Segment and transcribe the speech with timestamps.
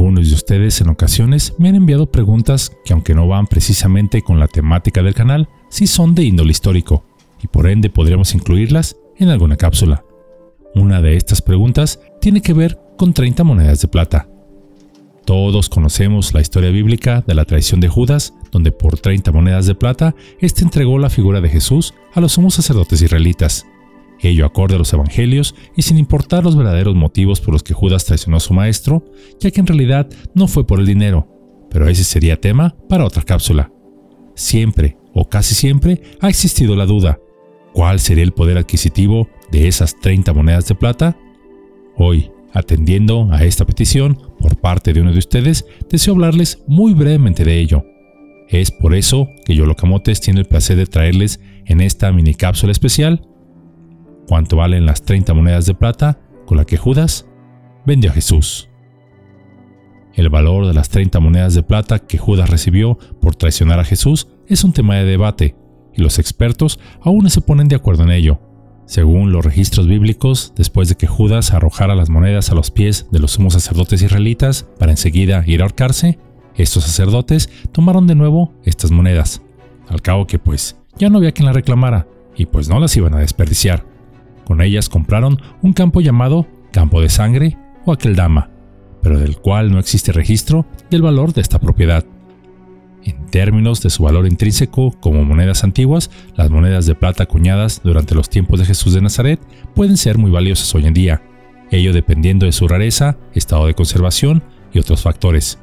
[0.00, 4.40] Algunos de ustedes en ocasiones me han enviado preguntas que aunque no van precisamente con
[4.40, 7.04] la temática del canal, sí son de índole histórico,
[7.42, 10.02] y por ende podríamos incluirlas en alguna cápsula.
[10.74, 14.26] Una de estas preguntas tiene que ver con 30 monedas de plata.
[15.26, 19.74] Todos conocemos la historia bíblica de la traición de Judas, donde por 30 monedas de
[19.74, 23.66] plata, éste entregó la figura de Jesús a los sumos sacerdotes israelitas,
[24.22, 28.04] ello acorde a los evangelios y sin importar los verdaderos motivos por los que Judas
[28.04, 29.04] traicionó a su maestro,
[29.38, 31.28] ya que en realidad no fue por el dinero,
[31.70, 33.72] pero ese sería tema para otra cápsula.
[34.34, 37.18] Siempre, o casi siempre, ha existido la duda,
[37.72, 41.16] ¿cuál sería el poder adquisitivo de esas 30 monedas de plata?
[41.96, 47.44] Hoy, atendiendo a esta petición por parte de uno de ustedes, deseo hablarles muy brevemente
[47.44, 47.84] de ello.
[48.48, 52.72] Es por eso que Yo Locamotes tiene el placer de traerles en esta mini cápsula
[52.72, 53.29] especial
[54.30, 57.26] cuánto valen las 30 monedas de plata con la que Judas
[57.84, 58.68] vendió a Jesús.
[60.14, 64.28] El valor de las 30 monedas de plata que Judas recibió por traicionar a Jesús
[64.46, 65.56] es un tema de debate,
[65.92, 68.40] y los expertos aún no se ponen de acuerdo en ello.
[68.86, 73.18] Según los registros bíblicos, después de que Judas arrojara las monedas a los pies de
[73.18, 76.20] los sumos sacerdotes israelitas para enseguida ir a ahorcarse,
[76.54, 79.42] estos sacerdotes tomaron de nuevo estas monedas,
[79.88, 82.06] al cabo que pues ya no había quien las reclamara,
[82.36, 83.89] y pues no las iban a desperdiciar.
[84.50, 88.50] Con ellas compraron un campo llamado Campo de Sangre o Aqueldama,
[89.00, 92.04] pero del cual no existe registro del valor de esta propiedad.
[93.04, 98.16] En términos de su valor intrínseco como monedas antiguas, las monedas de plata acuñadas durante
[98.16, 99.40] los tiempos de Jesús de Nazaret
[99.76, 101.22] pueden ser muy valiosas hoy en día,
[101.70, 105.60] ello dependiendo de su rareza, estado de conservación y otros factores.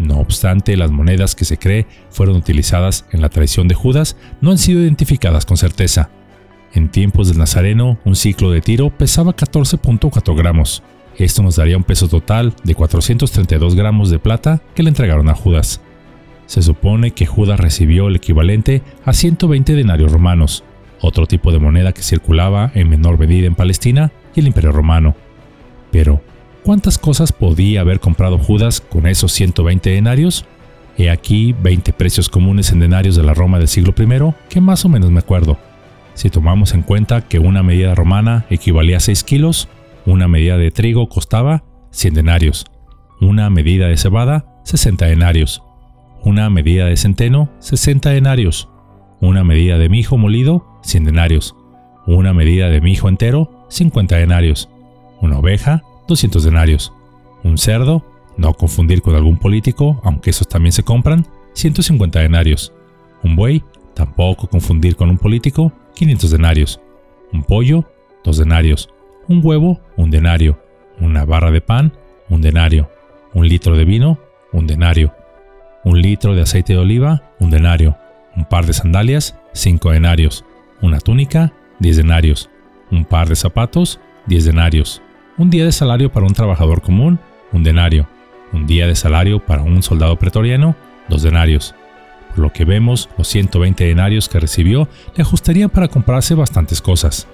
[0.00, 4.50] No obstante, las monedas que se cree fueron utilizadas en la traición de Judas no
[4.50, 6.10] han sido identificadas con certeza.
[6.76, 10.82] En tiempos del Nazareno, un ciclo de tiro pesaba 14.4 gramos.
[11.16, 15.34] Esto nos daría un peso total de 432 gramos de plata que le entregaron a
[15.34, 15.80] Judas.
[16.44, 20.64] Se supone que Judas recibió el equivalente a 120 denarios romanos,
[21.00, 25.16] otro tipo de moneda que circulaba en menor medida en Palestina y el Imperio Romano.
[25.90, 26.20] Pero,
[26.62, 30.44] ¿cuántas cosas podía haber comprado Judas con esos 120 denarios?
[30.98, 34.84] He aquí 20 precios comunes en denarios de la Roma del siglo I que más
[34.84, 35.56] o menos me acuerdo.
[36.16, 39.68] Si tomamos en cuenta que una medida romana equivalía a 6 kilos,
[40.06, 42.64] una medida de trigo costaba 100 denarios,
[43.20, 45.62] una medida de cebada 60 denarios,
[46.24, 48.70] una medida de centeno 60 denarios,
[49.20, 51.54] una medida de mijo molido 100 denarios,
[52.06, 54.70] una medida de mijo entero 50 denarios,
[55.20, 56.94] una oveja 200 denarios,
[57.44, 58.06] un cerdo,
[58.38, 62.72] no confundir con algún político, aunque esos también se compran, 150 denarios,
[63.22, 63.62] un buey,
[63.94, 66.80] tampoco confundir con un político, 500 denarios.
[67.32, 67.90] Un pollo,
[68.22, 68.90] 2 denarios.
[69.28, 70.60] Un huevo, un denario.
[71.00, 71.92] Una barra de pan,
[72.28, 72.90] un denario.
[73.32, 74.18] Un litro de vino,
[74.52, 75.14] un denario.
[75.84, 77.96] Un litro de aceite de oliva, un denario.
[78.36, 80.44] Un par de sandalias, 5 denarios.
[80.82, 82.50] Una túnica, 10 denarios.
[82.90, 85.00] Un par de zapatos, 10 denarios.
[85.38, 87.18] Un día de salario para un trabajador común,
[87.52, 88.06] un denario.
[88.52, 90.76] Un día de salario para un soldado pretoriano,
[91.08, 91.74] 2 denarios
[92.38, 97.26] lo que vemos, los 120 denarios que recibió le ajustarían para comprarse bastantes cosas.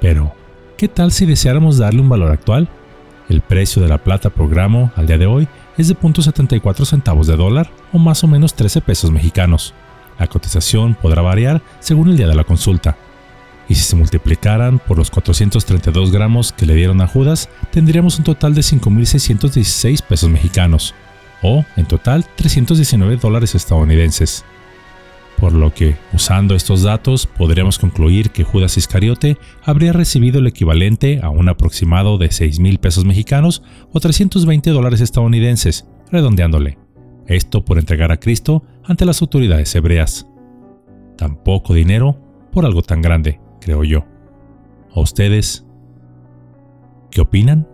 [0.00, 0.34] Pero,
[0.76, 2.68] ¿qué tal si deseáramos darle un valor actual?
[3.28, 5.48] El precio de la plata por gramo al día de hoy
[5.78, 9.74] es de 0.74 centavos de dólar o más o menos 13 pesos mexicanos.
[10.18, 12.96] La cotización podrá variar según el día de la consulta.
[13.68, 18.24] Y si se multiplicaran por los 432 gramos que le dieron a Judas, tendríamos un
[18.24, 20.94] total de 5.616 pesos mexicanos
[21.42, 24.44] o en total 319 dólares estadounidenses.
[25.38, 31.18] Por lo que, usando estos datos, podríamos concluir que Judas Iscariote habría recibido el equivalente
[31.20, 36.78] a un aproximado de 6 mil pesos mexicanos o 320 dólares estadounidenses, redondeándole.
[37.26, 40.28] Esto por entregar a Cristo ante las autoridades hebreas.
[41.16, 42.18] Tan poco dinero
[42.52, 44.04] por algo tan grande, creo yo.
[44.94, 45.66] ¿A ustedes?
[47.10, 47.71] ¿Qué opinan?